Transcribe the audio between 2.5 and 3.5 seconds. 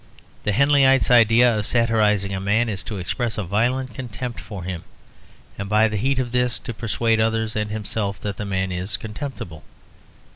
is to express a